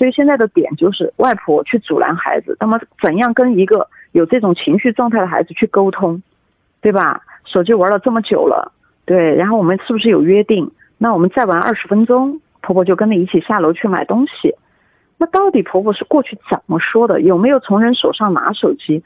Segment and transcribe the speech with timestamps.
[0.00, 6.22] 所以现在的点就是外婆去阻拦孩子，那么怎样跟一个有这种情绪状态的孩子去沟通，
[6.80, 7.20] 对吧？
[7.44, 8.72] 手机玩了这么久了，
[9.04, 10.70] 对，然后我们是不是有约定？
[10.96, 14.54] 那我们再玩二十分钟，婆婆就跟你一起下楼去买东西。
[15.18, 17.20] 那到底婆婆是过去怎么说的？
[17.20, 19.04] 有没有从人手上拿手机？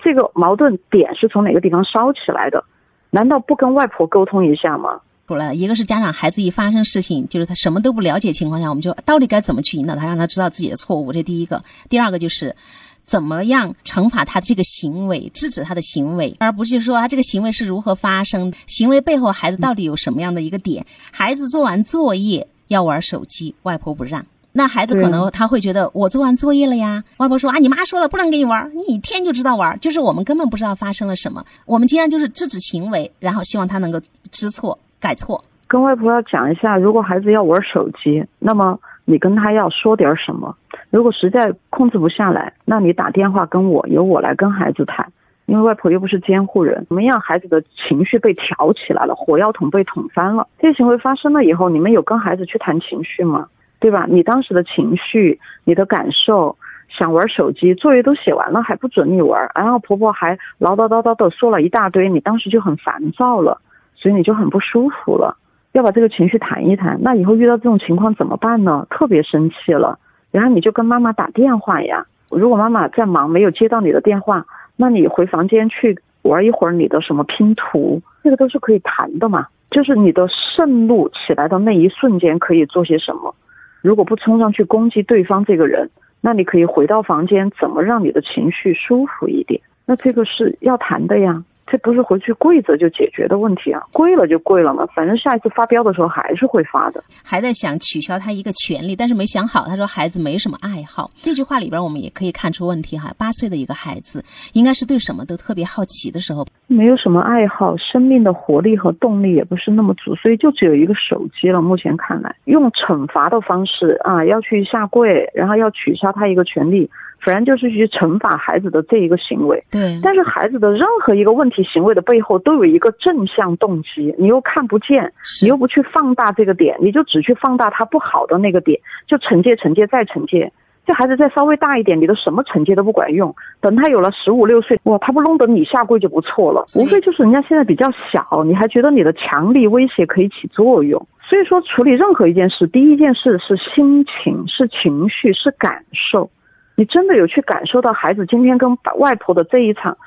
[0.00, 2.62] 这个矛盾点是从哪个地方烧起来的？
[3.10, 5.00] 难道不跟外婆沟通一下吗？
[5.28, 11.12] 出来，一个是家长孩子一发生事情，就是他什么都不了解情况下，我们就到底该怎么去引导他，让他知道自己的错误。
[11.12, 12.56] 这第一个，第二个就是
[13.02, 20.86] 怎么样惩罚他的这个行为，制止他的行为，而不是说他这个行为是如何发生，行为背后孩子到底有什么样的一个点。
[21.12, 24.24] 孩子做完作业要玩手机，外婆不让。
[24.52, 34.00] 那孩子可能他会觉得我做完作业了呀，外婆说啊，你妈说了不能给你玩，你一天就知道玩，就是我们根本不知道发生了什么，我们经常就是制止行为，然后希望他能够
[34.32, 35.42] 知错改错。
[35.66, 40.56] 跟外婆要讲一下，如果孩子要玩手机，那么你跟他要说点什么。
[40.90, 45.12] 如果实在控制不下来，那你打电话跟我，由我来跟孩子谈，
[45.44, 46.86] 因为外婆又不是监护人。
[46.88, 53.46] 怎么样，孩子的情绪被挑起来了，火药桶被捅翻了，这些行为发生了以后，你们有跟孩子去谈情绪吗？
[53.80, 54.06] 对吧？
[54.08, 56.56] 你当时的情绪、你的感受，
[56.88, 63.60] 想玩手机，作业都写完了还不准你玩，然后婆婆还唠叨叨叨的说了一大堆，你当时就很烦躁了，
[64.00, 65.36] 所以你就很不舒服了，
[65.72, 66.98] 要把这个情绪谈一谈。
[67.02, 68.86] 那以后遇到这种情况怎么办呢？
[68.88, 69.98] 特别生气了，
[70.30, 72.06] 然后你就跟妈妈打电话呀。
[72.30, 79.46] 如果妈妈在忙没有接到你的电话，那你回房间去玩一会儿你的什么拼图，这个都是可以谈的嘛。
[79.70, 83.34] 就是你的盛怒起来的那一瞬间可以做些什么。
[83.82, 89.60] 如果不冲上去攻击对方这个人，那你可以回到房间，怎么让你的情绪舒服一点？
[89.86, 91.42] 那这个是要谈的呀。
[91.70, 97.02] 这不是回去跪着就解决的问题啊，跪了就跪了嘛，反正下一次发飙的时候还是会发的。
[97.22, 99.66] 还在想取消他一个权利，但是没想好。
[99.66, 103.12] 他说孩子没什么爱好，这句话里边我们也可以看出问题哈。
[103.18, 111.60] 八岁的一个孩子，应该是对什么都特别好奇的时候，没有什么爱好，生命的活力和动力也不是那么足，所以就只有一个手机了。
[111.60, 116.90] 目前看来，用惩罚的方式啊，要去下跪，然后要取消他一个权利。
[117.20, 119.98] 反正就是去惩罚孩子的这一个行为，对。
[120.02, 125.12] 但是孩子的任何一个问题行为的背后都有一个正向动机，你又看不见，
[125.42, 130.52] 你又不去放大这个点，你就只去放大他不好的那个点，就惩戒、惩戒再惩戒。
[130.86, 133.34] 这孩子再稍微大一点，你的什么惩戒都不管用。
[133.60, 136.64] 等他有了十五六岁，哇，他不弄得你下跪就不错了。
[136.78, 141.06] 无非就是人家现在比较小，你还觉得你的强力威胁可以起作用。
[141.28, 146.30] 所以说，处理任何一件事，第一件事是心情，是情绪，是感受。
[146.78, 149.98] 你真的有去感受到孩子今天跟外婆的这一场，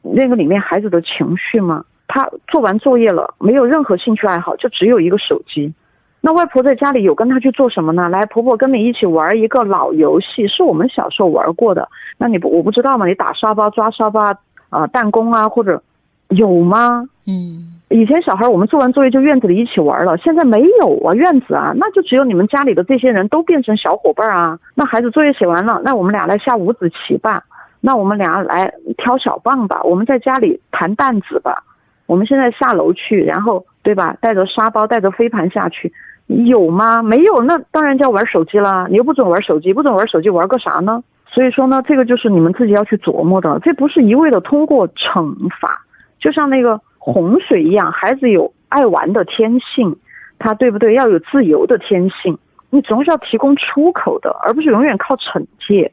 [0.00, 1.84] 那个里面孩子的情绪吗？
[2.06, 5.74] 他做完作业了，没有任何兴趣爱好，就只有一个手机。
[6.20, 8.08] 那外婆在家里有跟他去做什么呢？
[8.08, 11.88] 来，婆婆跟你一起玩一个老游戏，是我们小时候玩过的。
[12.16, 13.06] 那你不我不知道吗？
[13.06, 14.32] 你打沙包、抓沙包
[14.68, 15.82] 啊，弹弓啊，或者
[16.28, 17.08] 有吗？
[17.26, 17.79] 嗯。
[17.92, 24.56] 以前小孩我们做完作业就院子里一起玩了，现在没有啊院子啊，那就只有你们家里的这些人都变成小伙伴啊。
[24.76, 27.42] 那孩子作业写完了，那我们俩来下五子棋吧，
[27.80, 31.64] 那我们俩来挑小棒吧，我们在家里弹弹子吧。
[32.06, 35.92] 我们现在下楼去，然后对吧，带着沙包带着飞盘下去，
[36.28, 37.02] 有吗？
[37.02, 38.86] 没有，那当然就要玩手机啦。
[38.88, 41.02] 你又不准玩手机，不准玩手机，玩个啥呢？
[41.26, 45.76] 所以说呢，这个就是你们自己要去琢磨的，这不是一味的通过惩罚，
[46.20, 46.80] 就像那个。
[47.02, 49.96] 洪水一样，孩子有爱玩的天性，
[50.38, 50.94] 他对不对？
[50.94, 52.38] 要有自由的天性，
[52.68, 55.90] 你总是要提供出口的，而不是永远靠惩戒，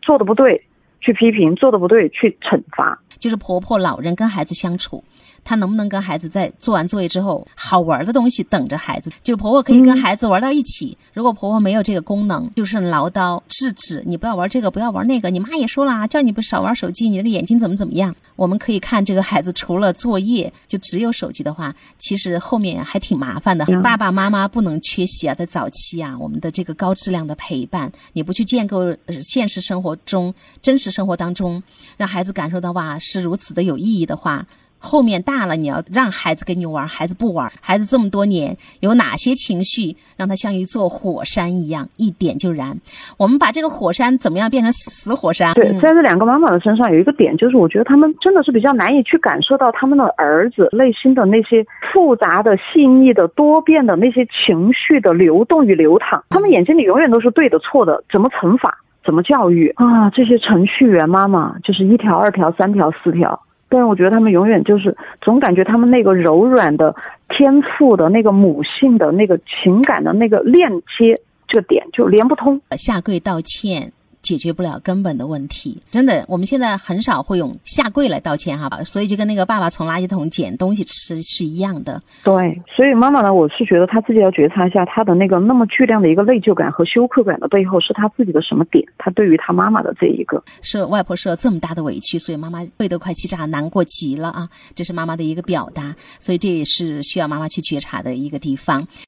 [0.00, 0.64] 做的不对
[1.00, 2.98] 去批评，做的不对去惩罚。
[3.20, 5.04] 就是婆婆、老人跟孩子相处。
[5.46, 9.12] 他能不能跟孩子在做完作业之后，好玩的东西等着孩子？
[9.22, 10.98] 就婆婆可以跟孩子玩到一起。
[11.14, 15.30] 如果婆婆没有这个功能，就是唠叨制止你不要玩这个，不要玩那个。
[15.30, 18.12] 你妈也说了，叫你不少玩手机，你这个眼睛怎么怎么样？
[18.34, 23.64] 我们可以看这个孩子除了作业就只有手机的话，其实后面还挺麻烦的。
[23.82, 28.80] 爸爸妈妈不能缺席啊，在早期啊，我们的这个高质量的陪伴，你不去建构
[29.22, 31.62] 现实生活中真实生活当中，
[31.96, 34.44] 让孩子感受到哇是如此的有意义的话。
[34.78, 37.50] 后面大了，你要让孩子跟你玩，孩子不玩。
[37.60, 42.76] 孩子这么多年有哪些情绪让他像一座火山一样一点就燃？
[43.16, 45.54] 我们把这个火山怎么样变成死火山？
[45.54, 56.22] 对，在这两个妈妈的身上有一个点，就是我觉得他们真的是比较难以去感受到他们的儿子内心的那些复杂的、细腻的、多变的那些情绪的流动与流淌。
[56.28, 60.10] 他们眼睛里永远都是对的、错的，怎么惩罚，怎么教育啊？
[60.10, 63.40] 这些程序员妈妈就是一条、二条、三条、四条。
[63.68, 66.94] 但是我觉得他们永远就是总感觉他们那个柔软的
[67.28, 72.60] 天赋的那个母性的那个情感的那个链接这个点就连不通。
[72.76, 73.92] 下跪道歉。
[74.26, 82.02] 解决不了根本的问题，真的，我们现在很少会用下跪来道歉哈，所以就跟那个爸爸从垃圾桶捡东西吃是一样的。
[82.24, 88.84] 对，所以妈妈呢，我是觉得她自己要觉察一下，她的那个那么巨量的一个内疚感和羞愧感的背后，是她自己的什么点？
[88.98, 94.48] 她对于她妈妈的这一个，是外婆受了这么大的委屈，所以妈妈背都快气炸，难过极了啊！
[94.74, 98.86] 这是妈妈的一个表达，所以这也是需要妈妈去觉察的一个地方。